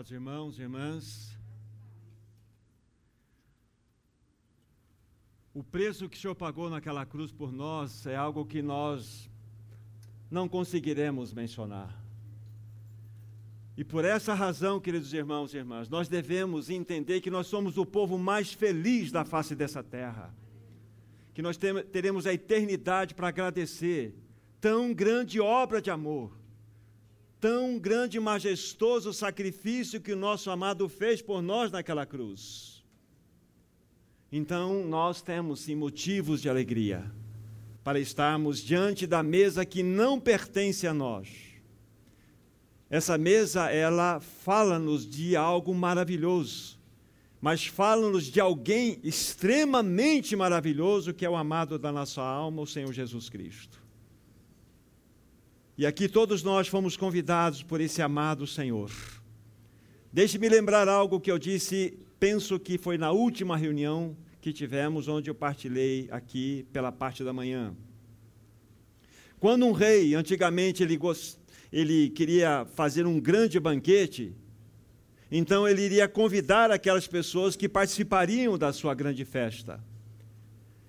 [0.00, 1.38] Amados irmãos e irmãs,
[5.52, 9.28] o preço que o Senhor pagou naquela cruz por nós é algo que nós
[10.30, 12.02] não conseguiremos mencionar.
[13.76, 17.84] E por essa razão, queridos irmãos e irmãs, nós devemos entender que nós somos o
[17.84, 20.34] povo mais feliz da face dessa terra.
[21.34, 21.58] Que nós
[21.92, 24.14] teremos a eternidade para agradecer
[24.62, 26.39] tão grande obra de amor,
[27.40, 32.84] tão grande e majestoso sacrifício que o nosso amado fez por nós naquela cruz.
[34.30, 37.10] Então, nós temos sim motivos de alegria
[37.82, 41.28] para estarmos diante da mesa que não pertence a nós.
[42.88, 46.78] Essa mesa, ela fala-nos de algo maravilhoso,
[47.40, 52.92] mas fala-nos de alguém extremamente maravilhoso, que é o amado da nossa alma, o Senhor
[52.92, 53.80] Jesus Cristo.
[55.80, 58.90] E aqui todos nós fomos convidados por esse amado Senhor.
[60.12, 65.30] Deixe-me lembrar algo que eu disse, penso que foi na última reunião que tivemos, onde
[65.30, 67.74] eu partilhei aqui pela parte da manhã.
[69.38, 71.38] Quando um rei, antigamente, ele, gost...
[71.72, 74.34] ele queria fazer um grande banquete,
[75.32, 79.82] então ele iria convidar aquelas pessoas que participariam da sua grande festa.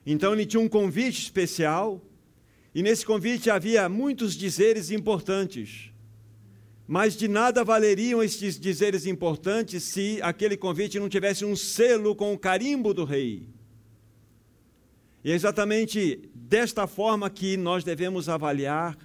[0.05, 2.01] Então ele tinha um convite especial,
[2.73, 5.91] e nesse convite havia muitos dizeres importantes.
[6.87, 12.33] Mas de nada valeriam estes dizeres importantes se aquele convite não tivesse um selo com
[12.33, 13.47] o carimbo do rei.
[15.23, 18.97] E é exatamente desta forma que nós devemos avaliar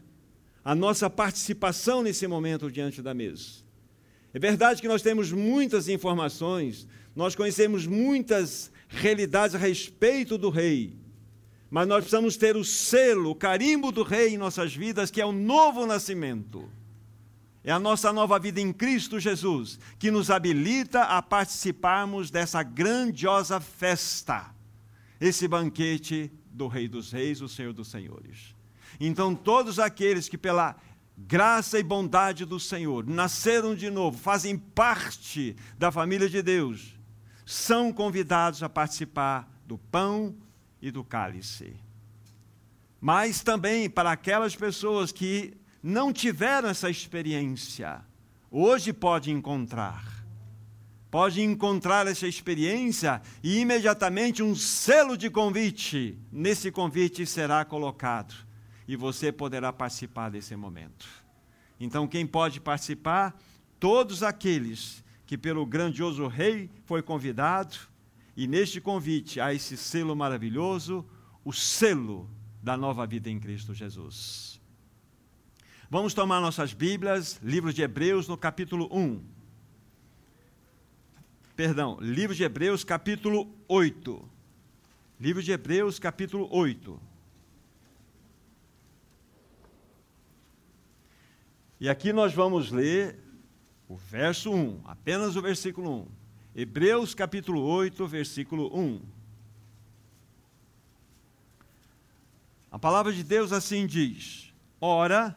[0.65, 3.65] a nossa participação nesse momento diante da mesa.
[4.33, 10.97] É verdade que nós temos muitas informações, nós conhecemos muitas realidades a respeito do rei,
[11.71, 15.27] mas nós precisamos ter o selo, o carimbo do Rei em nossas vidas, que é
[15.27, 16.69] o novo nascimento.
[17.65, 23.59] É a nossa nova vida em Cristo Jesus, que nos habilita a participarmos dessa grandiosa
[23.59, 24.55] festa,
[25.21, 28.55] esse banquete do Rei dos Reis, o Senhor dos Senhores.
[29.01, 30.77] Então, todos aqueles que, pela
[31.19, 36.95] graça e bondade do Senhor, nasceram de novo, fazem parte da família de Deus,
[37.45, 40.37] são convidados a participar do pão
[40.81, 41.75] e do cálice.
[43.01, 48.05] Mas também para aquelas pessoas que não tiveram essa experiência,
[48.51, 50.05] hoje pode encontrar.
[51.11, 58.35] Pode encontrar essa experiência e imediatamente um selo de convite, nesse convite será colocado
[58.89, 61.07] e você poderá participar desse momento.
[61.79, 63.37] Então, quem pode participar?
[63.79, 67.77] Todos aqueles que, pelo grandioso Rei, foi convidado
[68.37, 71.05] e neste convite a esse selo maravilhoso,
[71.43, 72.29] o selo
[72.63, 74.61] da nova vida em Cristo Jesus.
[75.89, 79.25] Vamos tomar nossas Bíblias, livro de Hebreus, no capítulo 1.
[81.55, 84.29] Perdão, livro de Hebreus, capítulo 8.
[85.19, 87.01] Livro de Hebreus, capítulo 8.
[91.81, 93.19] E aqui nós vamos ler
[93.89, 96.26] o verso 1, apenas o versículo 1.
[96.59, 98.99] Hebreus capítulo 8, versículo 1.
[102.71, 105.37] A palavra de Deus assim diz: Ora,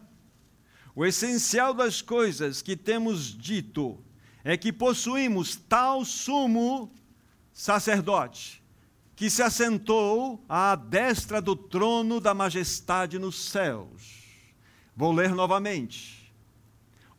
[0.95, 4.01] o essencial das coisas que temos dito
[4.45, 6.89] é que possuímos tal sumo
[7.51, 8.63] sacerdote,
[9.13, 14.23] que se assentou à destra do trono da majestade nos céus.
[14.95, 16.33] Vou ler novamente.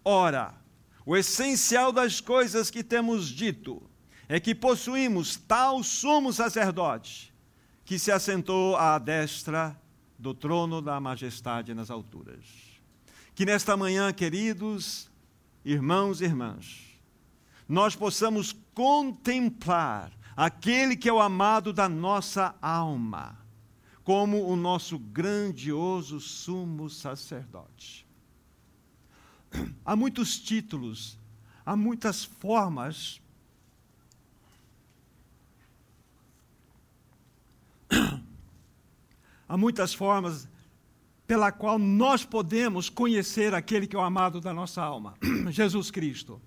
[0.03, 0.55] Ora,
[1.05, 3.90] o essencial das coisas que temos dito
[4.33, 7.35] é que possuímos tal sumo sacerdote
[7.85, 9.77] que se assentou à destra
[10.17, 12.45] do trono da majestade nas alturas.
[13.35, 15.11] Que nesta manhã, queridos
[15.65, 16.97] irmãos e irmãs,
[17.69, 23.37] nós possamos contemplar aquele que é o amado da nossa alma,
[24.05, 28.07] como o nosso grandioso sumo sacerdote.
[29.85, 31.19] Há muitos títulos,
[31.67, 33.20] há muitas formas
[39.51, 40.49] há muitas formas
[41.27, 45.15] pela qual nós podemos conhecer aquele que é o amado da nossa alma,
[45.51, 46.41] Jesus Cristo.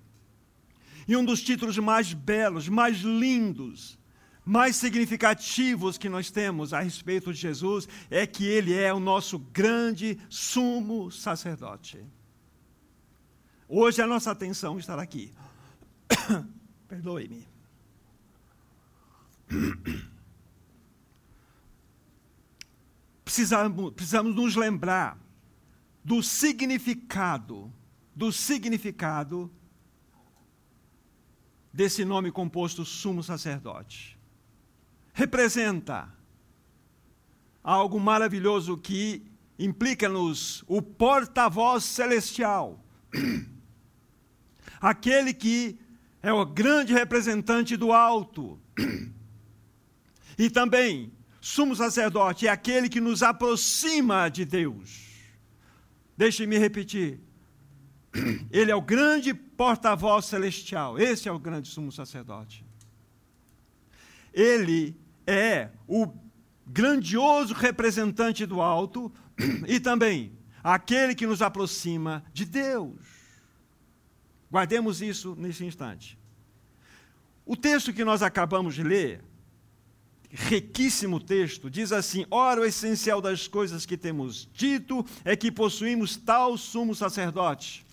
[1.05, 3.99] E um dos títulos mais belos, mais lindos,
[4.45, 9.37] mais significativos que nós temos a respeito de Jesus é que ele é o nosso
[9.37, 11.99] grande sumo sacerdote.
[13.67, 15.33] Hoje a nossa atenção estará aqui.
[16.87, 17.45] Perdoe-me.
[23.33, 25.17] precisamos, precisamos nos lembrar
[26.03, 27.73] do significado,
[28.15, 29.51] do significado
[31.73, 34.19] desse nome composto sumo sacerdote.
[35.13, 36.13] Representa
[37.63, 39.25] algo maravilhoso que
[39.57, 42.79] implica-nos o porta-voz celestial.
[44.79, 45.79] Aquele que
[46.21, 48.59] é o grande representante do alto.
[50.35, 51.13] E também,
[51.43, 55.09] sumo sacerdote é aquele que nos aproxima de Deus.
[56.15, 57.19] Deixe-me repetir.
[58.49, 60.97] Ele é o grande porta-voz celestial.
[60.97, 62.65] Esse é o grande sumo sacerdote.
[64.33, 64.95] Ele
[65.27, 66.07] é o
[66.65, 69.11] grandioso representante do alto
[69.67, 70.31] e também
[70.63, 72.95] aquele que nos aproxima de Deus.
[74.49, 76.17] Guardemos isso nesse instante.
[77.45, 79.21] O texto que nós acabamos de ler,
[80.33, 86.17] riquíssimo texto, diz assim: Ora, o essencial das coisas que temos dito é que possuímos
[86.17, 87.85] tal sumo sacerdote,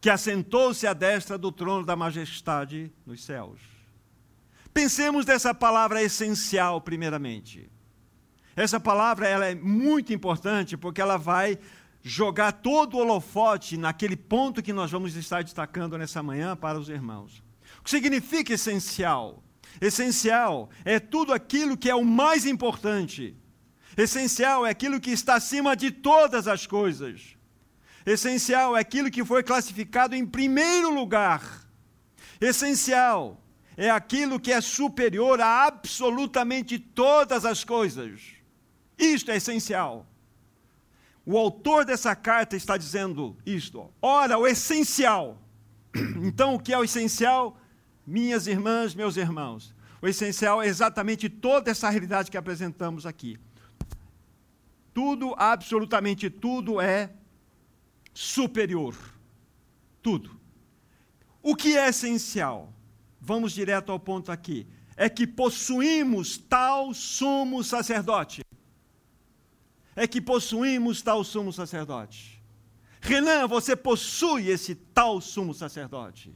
[0.00, 3.60] que assentou-se à destra do trono da majestade nos céus.
[4.72, 7.70] Pensemos dessa palavra essencial, primeiramente.
[8.56, 11.58] Essa palavra ela é muito importante porque ela vai
[12.02, 16.88] jogar todo o holofote naquele ponto que nós vamos estar destacando nessa manhã para os
[16.88, 17.42] irmãos.
[17.80, 19.42] O que significa essencial?
[19.80, 23.36] Essencial é tudo aquilo que é o mais importante.
[23.96, 27.36] Essencial é aquilo que está acima de todas as coisas.
[28.04, 31.66] Essencial é aquilo que foi classificado em primeiro lugar.
[32.40, 33.40] Essencial
[33.76, 38.20] é aquilo que é superior a absolutamente todas as coisas.
[38.98, 40.06] Isto é essencial.
[41.24, 43.88] O autor dessa carta está dizendo isto.
[44.00, 45.38] Ora, o essencial.
[46.22, 47.56] Então, o que é o essencial?
[48.06, 49.74] Minhas irmãs, meus irmãos.
[50.00, 53.38] O essencial é exatamente toda essa realidade que apresentamos aqui.
[54.92, 57.12] Tudo, absolutamente tudo é
[58.12, 58.96] superior.
[60.02, 60.38] Tudo.
[61.42, 62.72] O que é essencial?
[63.20, 64.66] Vamos direto ao ponto aqui.
[64.96, 68.42] É que possuímos tal sumo sacerdote.
[69.94, 72.42] É que possuímos tal sumo sacerdote.
[73.00, 76.34] Renan, você possui esse tal sumo sacerdote.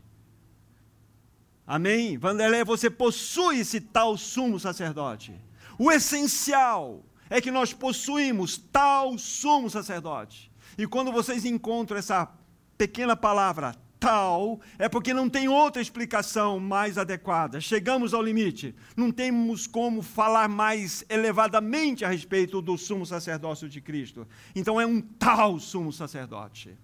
[1.66, 2.16] Amém?
[2.16, 5.34] Vanderlei, você possui esse tal sumo sacerdote.
[5.78, 10.52] O essencial é que nós possuímos tal sumo sacerdote.
[10.78, 12.30] E quando vocês encontram essa
[12.78, 17.60] pequena palavra, tal, é porque não tem outra explicação mais adequada.
[17.60, 18.74] Chegamos ao limite.
[18.96, 24.26] Não temos como falar mais elevadamente a respeito do sumo sacerdócio de Cristo.
[24.54, 26.76] Então é um tal sumo sacerdote.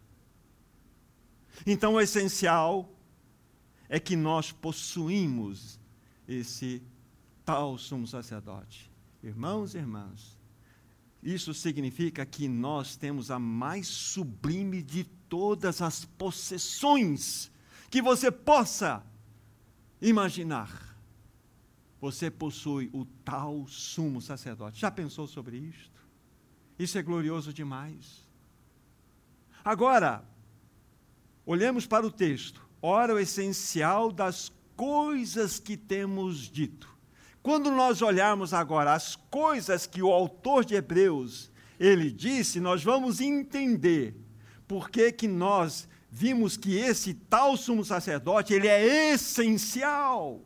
[1.66, 2.91] Então o essencial
[3.92, 5.78] é que nós possuímos
[6.26, 6.82] esse
[7.44, 8.90] tal sumo sacerdote.
[9.22, 10.40] Irmãos e irmãs,
[11.22, 17.52] isso significa que nós temos a mais sublime de todas as possessões
[17.90, 19.04] que você possa
[20.00, 20.96] imaginar.
[22.00, 24.80] Você possui o tal sumo sacerdote.
[24.80, 26.00] Já pensou sobre isto?
[26.78, 28.26] Isso é glorioso demais.
[29.62, 30.24] Agora,
[31.44, 32.71] olhemos para o texto.
[32.84, 36.92] Ora, o essencial das coisas que temos dito.
[37.40, 43.20] Quando nós olharmos agora as coisas que o autor de Hebreus ele disse, nós vamos
[43.20, 44.16] entender
[44.66, 50.40] por que, que nós vimos que esse tal sumo sacerdote, ele é essencial.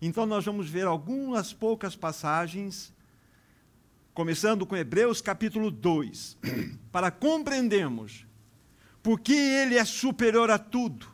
[0.00, 2.92] Então nós vamos ver algumas poucas passagens,
[4.12, 6.38] começando com Hebreus capítulo 2,
[6.90, 8.26] para compreendermos
[9.02, 11.06] por que ele é superior a tudo,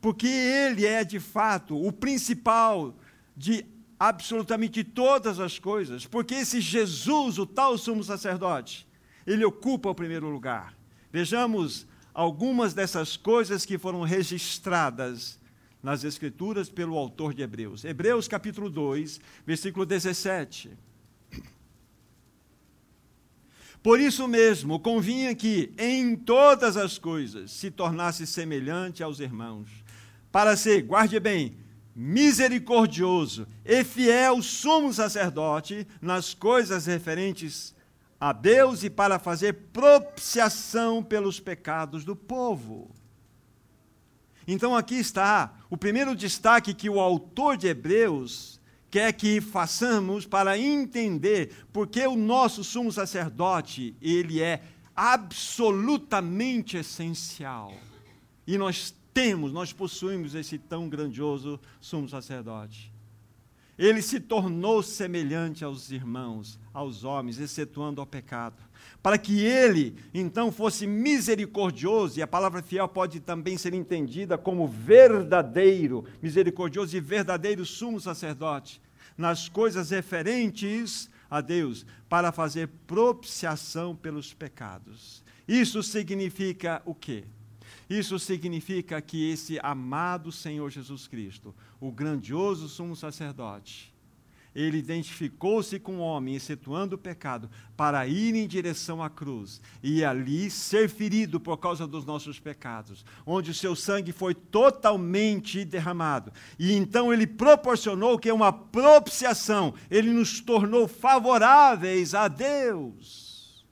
[0.00, 2.96] porque ele é de fato o principal
[3.36, 3.64] de
[3.98, 8.86] absolutamente todas as coisas, porque esse Jesus, o tal sumo sacerdote,
[9.26, 10.76] ele ocupa o primeiro lugar.
[11.12, 15.38] Vejamos algumas dessas coisas que foram registradas
[15.82, 17.84] nas Escrituras pelo autor de Hebreus.
[17.84, 20.70] Hebreus capítulo 2, versículo 17.
[23.82, 29.68] Por isso mesmo, convinha que em todas as coisas se tornasse semelhante aos irmãos,
[30.30, 31.56] para ser, guarde bem,
[31.94, 37.74] misericordioso e fiel sumo sacerdote nas coisas referentes
[38.20, 42.88] a Deus e para fazer propiciação pelos pecados do povo.
[44.46, 48.60] Então aqui está o primeiro destaque que o autor de Hebreus
[48.92, 54.62] quer que façamos para entender porque o nosso sumo sacerdote, ele é
[54.94, 57.72] absolutamente essencial.
[58.46, 62.91] E nós temos, nós possuímos esse tão grandioso sumo sacerdote.
[63.78, 68.62] Ele se tornou semelhante aos irmãos, aos homens, excetuando ao pecado,
[69.02, 74.68] para que ele então fosse misericordioso, e a palavra fiel pode também ser entendida como
[74.68, 78.80] verdadeiro, misericordioso e verdadeiro sumo sacerdote,
[79.16, 85.22] nas coisas referentes a Deus, para fazer propiciação pelos pecados.
[85.48, 87.24] Isso significa o quê?
[87.92, 93.92] Isso significa que esse amado Senhor Jesus Cristo, o grandioso sumo sacerdote,
[94.54, 100.02] ele identificou-se com o homem, excetuando o pecado, para ir em direção à cruz e
[100.02, 106.32] ali ser ferido por causa dos nossos pecados, onde o seu sangue foi totalmente derramado.
[106.58, 113.66] E então ele proporcionou que é uma propiciação, ele nos tornou favoráveis a Deus.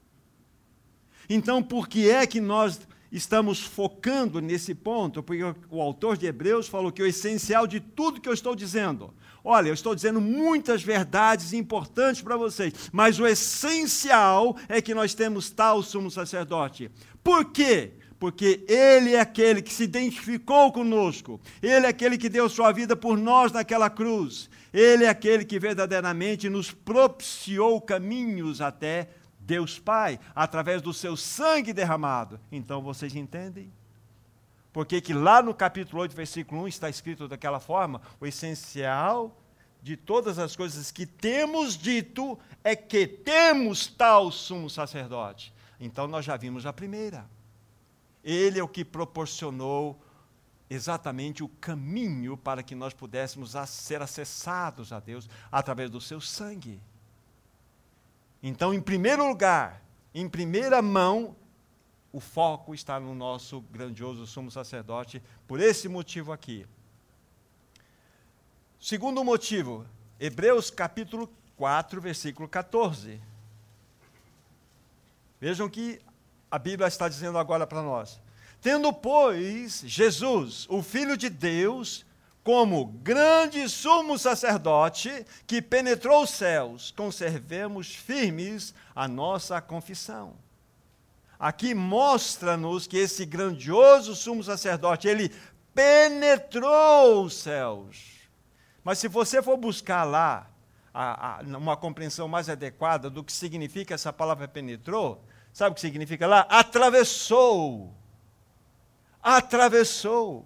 [1.27, 6.67] Então, por que é que nós estamos focando nesse ponto, porque o autor de Hebreus
[6.67, 9.13] falou que o essencial de tudo que eu estou dizendo,
[9.43, 15.13] olha, eu estou dizendo muitas verdades importantes para vocês, mas o essencial é que nós
[15.13, 16.89] temos tal sumo sacerdote.
[17.21, 17.91] Por quê?
[18.17, 22.95] Porque ele é aquele que se identificou conosco, ele é aquele que deu sua vida
[22.95, 29.09] por nós naquela cruz, ele é aquele que verdadeiramente nos propiciou caminhos até
[29.41, 32.39] Deus Pai, através do seu sangue derramado.
[32.51, 33.71] Então vocês entendem?
[34.71, 39.37] Porque que lá no capítulo 8, versículo 1 está escrito daquela forma, o essencial
[39.81, 45.53] de todas as coisas que temos dito é que temos tal sumo sacerdote.
[45.79, 47.25] Então nós já vimos a primeira.
[48.23, 49.99] Ele é o que proporcionou
[50.69, 56.79] exatamente o caminho para que nós pudéssemos ser acessados a Deus através do seu sangue.
[58.41, 59.83] Então, em primeiro lugar,
[60.13, 61.35] em primeira mão,
[62.11, 66.65] o foco está no nosso grandioso sumo sacerdote, por esse motivo aqui.
[68.79, 69.85] Segundo motivo,
[70.19, 73.21] Hebreus capítulo 4, versículo 14.
[75.39, 76.01] Vejam que
[76.49, 78.19] a Bíblia está dizendo agora para nós.
[78.59, 82.05] Tendo, pois, Jesus, o Filho de Deus,
[82.43, 90.33] como grande sumo sacerdote que penetrou os céus, conservemos firmes a nossa confissão.
[91.39, 95.31] Aqui mostra-nos que esse grandioso sumo sacerdote, ele
[95.73, 98.11] penetrou os céus.
[98.83, 100.47] Mas se você for buscar lá
[100.93, 105.81] a, a, uma compreensão mais adequada do que significa essa palavra penetrou, sabe o que
[105.81, 106.41] significa lá?
[106.49, 107.93] Atravessou.
[109.21, 110.45] Atravessou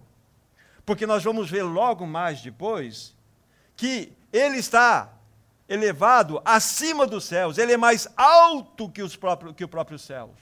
[0.86, 3.16] porque nós vamos ver logo mais depois
[3.76, 5.12] que ele está
[5.68, 10.36] elevado acima dos céus, ele é mais alto que, os próprios, que o próprio céus.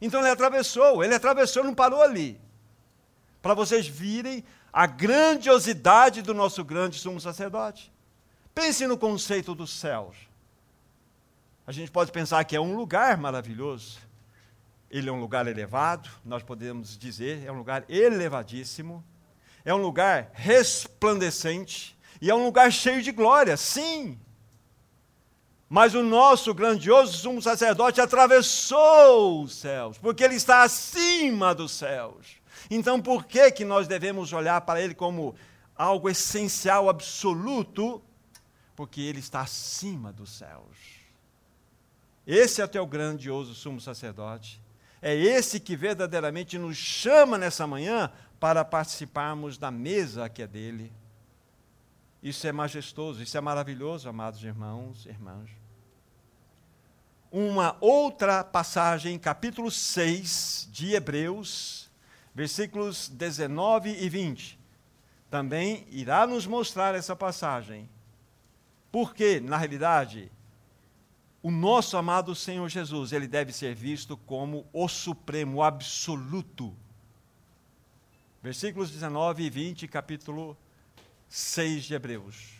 [0.00, 2.40] Então ele atravessou, ele atravessou, não parou ali.
[3.42, 7.92] Para vocês virem a grandiosidade do nosso grande sumo sacerdote.
[8.54, 10.16] Pense no conceito dos céus.
[11.66, 13.98] A gente pode pensar que é um lugar maravilhoso.
[14.88, 19.04] Ele é um lugar elevado, nós podemos dizer, é um lugar elevadíssimo
[19.66, 24.16] é um lugar resplandecente e é um lugar cheio de glória, sim.
[25.68, 32.36] Mas o nosso grandioso sumo sacerdote atravessou os céus, porque ele está acima dos céus.
[32.70, 35.34] Então, por que que nós devemos olhar para ele como
[35.74, 38.00] algo essencial, absoluto?
[38.76, 40.76] Porque ele está acima dos céus.
[42.24, 44.62] Esse é o teu grandioso sumo sacerdote.
[45.02, 50.92] É esse que verdadeiramente nos chama nessa manhã para participarmos da mesa que é dele.
[52.22, 55.48] Isso é majestoso, isso é maravilhoso, amados irmãos e irmãs.
[57.30, 61.90] Uma outra passagem, capítulo 6 de Hebreus,
[62.34, 64.58] versículos 19 e 20,
[65.30, 67.88] também irá nos mostrar essa passagem.
[68.90, 70.30] Porque, na realidade,
[71.42, 76.74] o nosso amado Senhor Jesus, ele deve ser visto como o supremo, o absoluto
[78.46, 80.56] versículos 19 e 20, capítulo
[81.28, 82.52] 6 de Hebreus.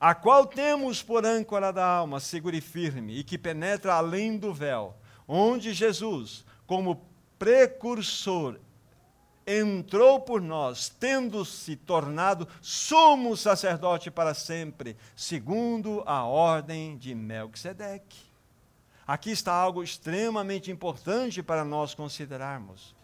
[0.00, 4.54] A qual temos por âncora da alma, segura e firme, e que penetra além do
[4.54, 4.96] véu,
[5.28, 7.06] onde Jesus, como
[7.38, 8.58] precursor,
[9.46, 18.18] entrou por nós, tendo-se tornado sumo sacerdote para sempre, segundo a ordem de Melquisedeque.
[19.06, 22.94] Aqui está algo extremamente importante para nós considerarmos.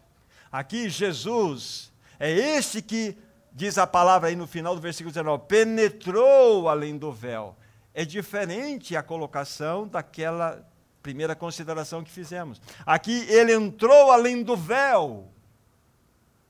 [0.50, 1.88] Aqui Jesus
[2.19, 3.17] é este que,
[3.53, 7.57] diz a palavra aí no final do versículo 19, penetrou além do véu.
[7.95, 10.65] É diferente a colocação daquela
[11.03, 12.61] primeira consideração que fizemos.
[12.85, 15.29] Aqui ele entrou além do véu.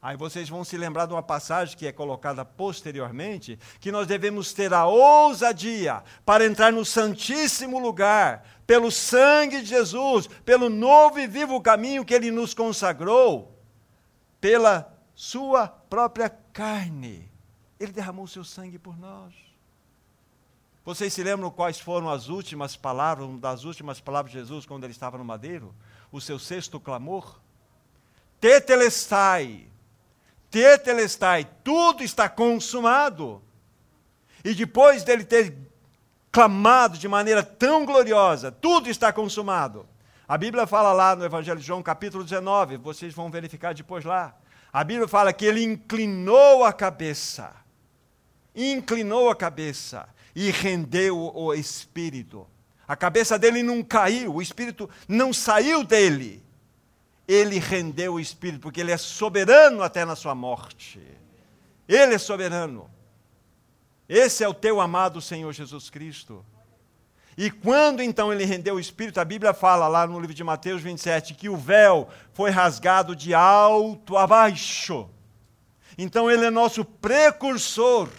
[0.01, 4.53] Aí vocês vão se lembrar de uma passagem que é colocada posteriormente, que nós devemos
[4.53, 11.27] ter a ousadia para entrar no Santíssimo Lugar, pelo sangue de Jesus, pelo novo e
[11.27, 13.59] vivo caminho que ele nos consagrou,
[14.41, 17.29] pela sua própria carne.
[17.81, 19.35] Ele derramou seu sangue por nós.
[20.85, 24.85] Vocês se lembram quais foram as últimas palavras, uma das últimas palavras de Jesus quando
[24.85, 25.75] ele estava no madeiro?
[26.13, 27.41] O seu sexto clamor?
[28.41, 29.67] Tetelestai,
[30.53, 33.43] tetelestai, tudo está consumado.
[34.45, 35.53] E depois dele ter
[36.31, 39.85] clamado de maneira tão gloriosa, tudo está consumado.
[40.29, 44.37] A Bíblia fala lá no Evangelho de João, capítulo 19, vocês vão verificar depois lá.
[44.73, 47.55] A Bíblia fala que ele inclinou a cabeça,
[48.55, 52.47] inclinou a cabeça e rendeu o espírito.
[52.87, 56.43] A cabeça dele não caiu, o espírito não saiu dele.
[57.27, 61.01] Ele rendeu o espírito, porque ele é soberano até na sua morte.
[61.87, 62.91] Ele é soberano.
[64.09, 66.45] Esse é o teu amado Senhor Jesus Cristo.
[67.38, 70.83] E quando então ele rendeu o espírito, a Bíblia fala lá no livro de Mateus
[70.83, 75.09] 27 que o véu foi rasgado de alto a baixo.
[75.97, 78.11] Então ele é nosso precursor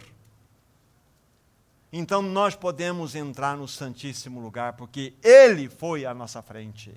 [1.92, 6.94] então nós podemos entrar no Santíssimo Lugar, porque Ele foi à nossa frente.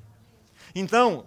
[0.75, 1.25] Então,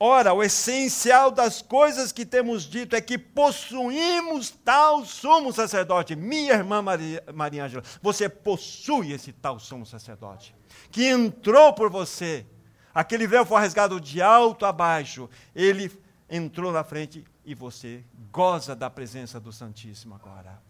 [0.00, 6.16] ora, o essencial das coisas que temos dito é que possuímos tal sumo sacerdote.
[6.16, 10.54] Minha irmã Maria, Maria Ângela, você possui esse tal sumo sacerdote,
[10.90, 12.46] que entrou por você.
[12.94, 15.28] Aquele véu foi rasgado de alto a baixo.
[15.54, 15.92] Ele
[16.28, 18.02] entrou na frente e você
[18.32, 20.60] goza da presença do Santíssimo agora.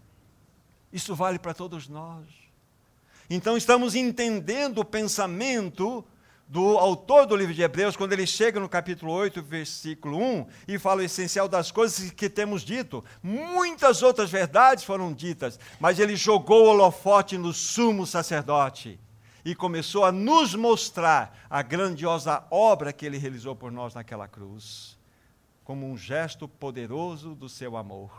[0.93, 2.27] Isso vale para todos nós.
[3.29, 6.05] Então estamos entendendo o pensamento
[6.51, 10.81] do autor do livro de Hebreus, quando ele chega no capítulo 8, versículo 1, e
[10.81, 13.05] fala o essencial das coisas que temos dito.
[13.23, 18.99] Muitas outras verdades foram ditas, mas ele jogou o holofote no sumo sacerdote
[19.45, 24.99] e começou a nos mostrar a grandiosa obra que ele realizou por nós naquela cruz,
[25.63, 28.11] como um gesto poderoso do seu amor.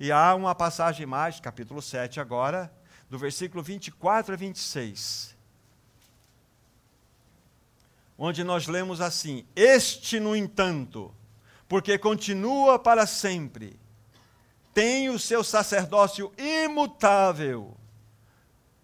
[0.00, 2.68] E há uma passagem mais, capítulo 7 agora,
[3.08, 5.37] do versículo 24 a 26,
[8.18, 11.14] onde nós lemos assim: Este, no entanto,
[11.68, 13.78] porque continua para sempre,
[14.74, 17.76] tem o seu sacerdócio imutável.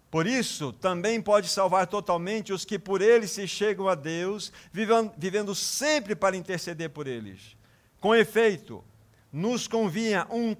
[0.09, 5.53] Por isso, também pode salvar totalmente os que por ele se chegam a Deus, vivendo,
[5.53, 7.57] sempre para interceder por eles.
[7.99, 8.81] Com efeito,
[9.29, 10.55] nos convinha um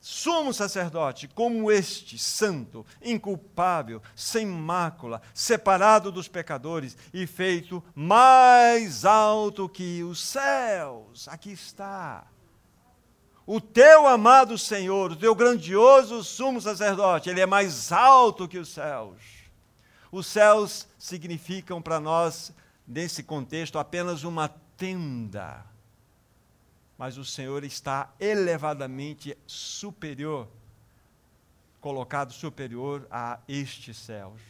[0.00, 9.68] sumo sacerdote como este, santo, inculpável, sem mácula, separado dos pecadores e feito mais alto
[9.68, 11.28] que os céus.
[11.28, 12.26] Aqui está.
[13.46, 18.68] O teu amado Senhor, o teu grandioso sumo sacerdote, ele é mais alto que os
[18.68, 19.22] céus.
[20.12, 22.52] Os céus significam para nós,
[22.86, 25.64] nesse contexto, apenas uma tenda
[26.98, 30.48] mas o Senhor está elevadamente superior,
[31.80, 34.40] colocado superior a estes céus.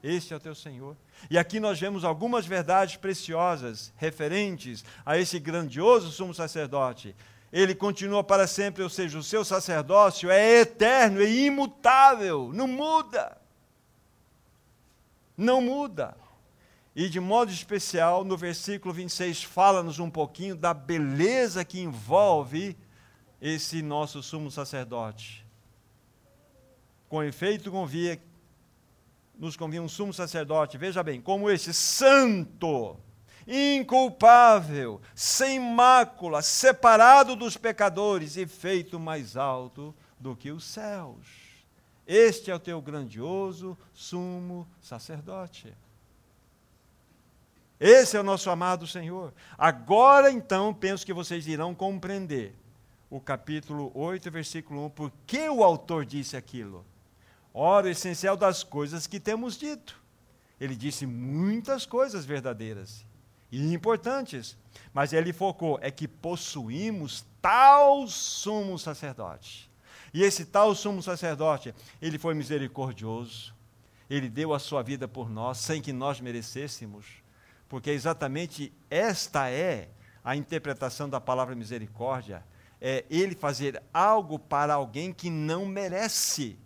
[0.00, 0.96] Este é o teu Senhor.
[1.28, 7.16] E aqui nós vemos algumas verdades preciosas referentes a esse grandioso sumo sacerdote.
[7.52, 13.36] Ele continua para sempre, ou seja, o seu sacerdócio é eterno e imutável, não muda.
[15.36, 16.16] Não muda.
[16.96, 22.76] E de modo especial, no versículo 26, fala-nos um pouquinho da beleza que envolve
[23.40, 25.44] esse nosso sumo sacerdote.
[27.08, 28.20] Com efeito, convia,
[29.36, 32.96] nos convia um sumo sacerdote, veja bem, como esse santo,
[33.44, 41.26] inculpável, sem mácula, separado dos pecadores e feito mais alto do que os céus.
[42.06, 45.74] Este é o teu grandioso sumo sacerdote.
[47.86, 49.34] Esse é o nosso amado Senhor.
[49.58, 52.54] Agora então, penso que vocês irão compreender
[53.10, 56.82] o capítulo 8, versículo 1, por que o autor disse aquilo.
[57.52, 60.02] Ora, o essencial das coisas que temos dito.
[60.58, 63.04] Ele disse muitas coisas verdadeiras
[63.52, 64.56] e importantes,
[64.94, 69.70] mas ele focou é que possuímos tal sumo sacerdote.
[70.14, 73.54] E esse tal sumo sacerdote, ele foi misericordioso,
[74.08, 77.22] ele deu a sua vida por nós sem que nós merecêssemos
[77.68, 79.88] porque exatamente esta é
[80.22, 82.44] a interpretação da palavra misericórdia,
[82.80, 86.58] é ele fazer algo para alguém que não merece.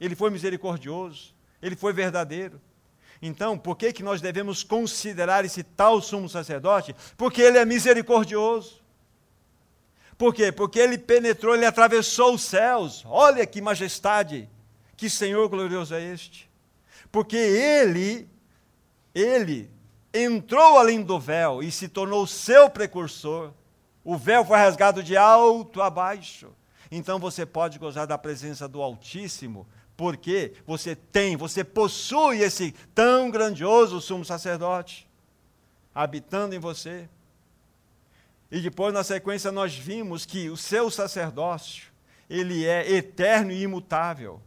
[0.00, 2.60] Ele foi misericordioso, ele foi verdadeiro.
[3.20, 6.94] Então, por que, que nós devemos considerar esse tal sumo sacerdote?
[7.16, 8.82] Porque ele é misericordioso.
[10.18, 10.52] Por quê?
[10.52, 13.04] Porque ele penetrou, ele atravessou os céus.
[13.06, 14.48] Olha que majestade,
[14.96, 16.50] que Senhor glorioso é este.
[17.10, 18.28] Porque ele,
[19.14, 19.71] ele
[20.12, 23.52] entrou além do véu e se tornou seu precursor.
[24.04, 26.48] O véu foi rasgado de alto a baixo.
[26.90, 33.30] Então você pode gozar da presença do Altíssimo, porque você tem, você possui esse tão
[33.30, 35.08] grandioso sumo sacerdote
[35.94, 37.08] habitando em você.
[38.50, 41.90] E depois, na sequência, nós vimos que o seu sacerdócio,
[42.28, 44.40] ele é eterno e imutável.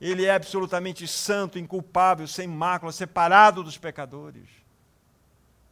[0.00, 4.48] Ele é absolutamente santo, inculpável, sem mácula, separado dos pecadores.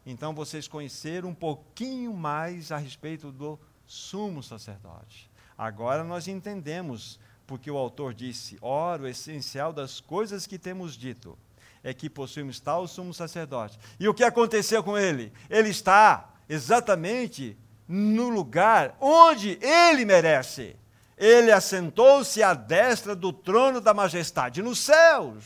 [0.06, 5.30] Então vocês conheceram um pouquinho mais a respeito do sumo sacerdote.
[5.56, 11.38] Agora nós entendemos porque o autor disse: ora, o essencial das coisas que temos dito
[11.82, 13.78] é que possuímos tal sumo sacerdote.
[14.00, 15.32] E o que aconteceu com ele?
[15.50, 17.56] Ele está exatamente
[17.86, 20.76] no lugar onde ele merece.
[21.16, 25.44] Ele assentou-se à destra do trono da majestade nos céus.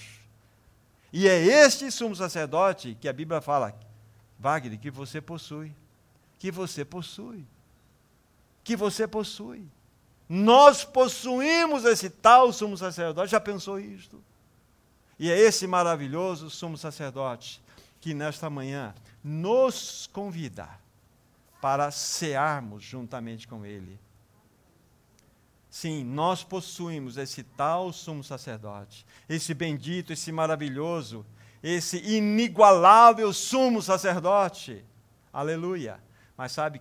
[1.13, 3.79] E é este sumo sacerdote que a Bíblia fala,
[4.39, 5.75] Wagner, que você possui.
[6.39, 7.45] Que você possui.
[8.63, 9.67] Que você possui.
[10.29, 13.33] Nós possuímos esse tal sumo sacerdote.
[13.33, 14.23] Já pensou isto?
[15.19, 17.61] E é esse maravilhoso sumo sacerdote
[18.01, 20.69] que nesta manhã nos convida
[21.61, 23.99] para cearmos juntamente com ele.
[25.71, 31.27] Sim, nós possuímos esse tal sumo sacerdote, esse bendito, esse maravilhoso,
[31.63, 34.85] esse inigualável sumo sacerdote.
[35.33, 36.01] Aleluia.
[36.37, 36.81] Mas sabe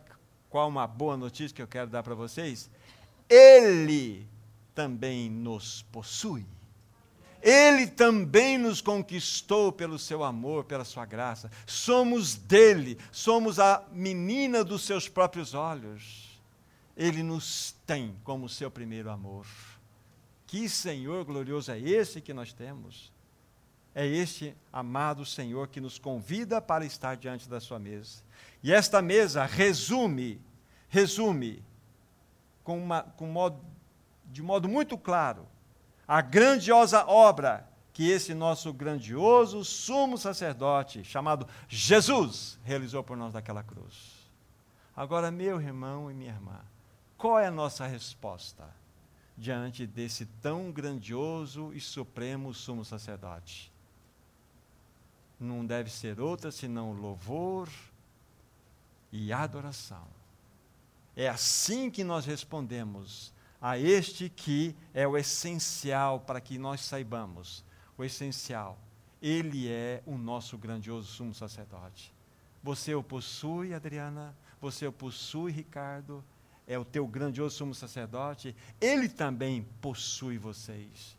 [0.50, 2.70] qual uma boa notícia que eu quero dar para vocês?
[3.30, 4.28] Ele
[4.74, 6.46] também nos possui.
[7.42, 11.52] Ele também nos conquistou pelo seu amor, pela sua graça.
[11.66, 16.27] Somos dele, somos a menina dos seus próprios olhos.
[16.98, 19.46] Ele nos tem como seu primeiro amor.
[20.48, 23.14] Que Senhor glorioso é esse que nós temos?
[23.94, 28.24] É este amado Senhor que nos convida para estar diante da sua mesa.
[28.64, 30.42] E esta mesa resume,
[30.90, 31.64] resume
[32.64, 33.64] com, uma, com modo,
[34.26, 35.48] de modo muito claro
[36.08, 43.62] a grandiosa obra que esse nosso grandioso sumo sacerdote, chamado Jesus, realizou por nós naquela
[43.62, 44.16] cruz.
[44.96, 46.60] Agora, meu irmão e minha irmã,
[47.18, 48.70] qual é a nossa resposta
[49.36, 53.72] diante desse tão grandioso e supremo sumo sacerdote?
[55.40, 57.70] Não deve ser outra senão louvor
[59.12, 60.08] e adoração.
[61.16, 67.64] É assim que nós respondemos a este que é o essencial para que nós saibamos.
[67.98, 68.78] O essencial.
[69.20, 72.14] Ele é o nosso grandioso sumo sacerdote.
[72.62, 74.36] Você o possui, Adriana?
[74.62, 76.24] Você o possui, Ricardo?
[76.68, 78.54] É o teu grandioso sumo sacerdote?
[78.80, 81.18] Ele também possui vocês.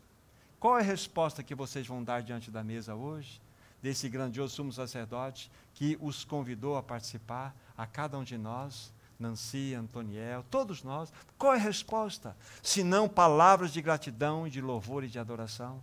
[0.59, 3.41] Qual é a resposta que vocês vão dar diante da mesa hoje?
[3.81, 8.93] Desse grandioso sumo sacerdote que os convidou a participar, a cada um de nós?
[9.19, 11.11] Nancy, Antoniel, todos nós.
[11.37, 12.35] Qual é a resposta?
[12.63, 15.81] Se não palavras de gratidão, de louvor e de adoração.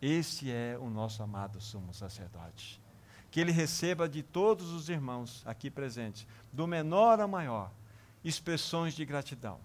[0.00, 2.80] Esse é o nosso amado sumo sacerdote.
[3.30, 7.70] Que ele receba de todos os irmãos aqui presentes, do menor ao maior,
[8.28, 9.60] expressões de gratidão,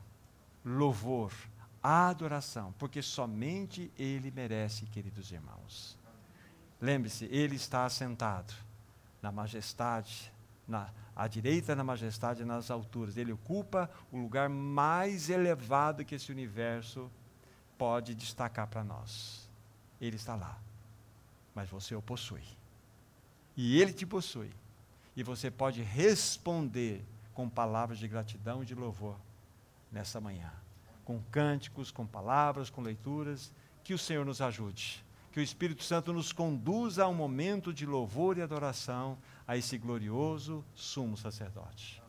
[0.64, 1.34] louvor,
[1.82, 5.98] adoração, porque somente ele merece, queridos irmãos.
[6.80, 8.54] Lembre-se, ele está assentado
[9.22, 10.32] na majestade,
[10.68, 13.18] na à direita na majestade nas alturas.
[13.18, 17.12] Ele ocupa o lugar mais elevado que esse universo
[17.78, 19.50] pode destacar para nós.
[20.00, 20.58] Ele está lá.
[21.54, 22.44] Mas você o possui.
[23.58, 24.52] E ele te possui.
[25.16, 27.04] E você pode responder
[27.42, 29.16] com palavras de gratidão e de louvor
[29.92, 30.52] nessa manhã.
[31.04, 33.52] Com cânticos, com palavras, com leituras.
[33.84, 35.04] Que o Senhor nos ajude.
[35.32, 39.76] Que o Espírito Santo nos conduza a um momento de louvor e adoração a esse
[39.76, 42.00] glorioso sumo sacerdote.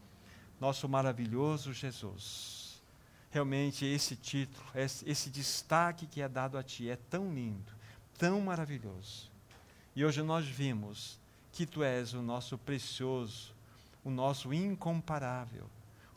[0.61, 2.83] Nosso maravilhoso Jesus.
[3.31, 7.73] Realmente esse título, esse, esse destaque que é dado a ti é tão lindo,
[8.19, 9.31] tão maravilhoso.
[9.97, 11.19] E hoje nós vimos
[11.51, 13.52] que tu és o nosso precioso,
[14.05, 15.69] o nosso incomparável,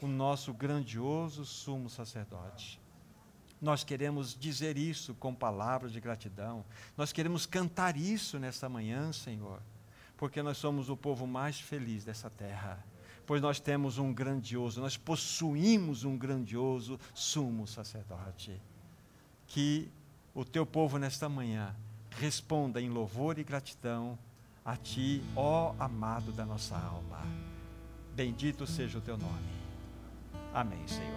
[0.01, 2.79] o nosso grandioso sumo sacerdote.
[3.61, 6.63] Nós queremos dizer isso com palavras de gratidão.
[6.97, 9.61] Nós queremos cantar isso nesta manhã, Senhor
[10.17, 12.83] porque nós somos o povo mais feliz dessa terra.
[13.25, 18.61] Pois nós temos um grandioso, nós possuímos um grandioso sumo sacerdote.
[19.47, 19.89] Que
[20.33, 21.75] o teu povo nesta manhã
[22.11, 24.17] responda em louvor e gratidão
[24.63, 27.54] a ti, ó amado da nossa alma.
[28.15, 29.49] Bendito seja o teu nome.
[30.53, 31.11] Amém, Senhor.